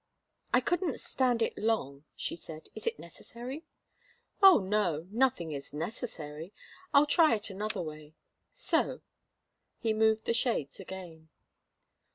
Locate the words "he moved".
9.77-10.25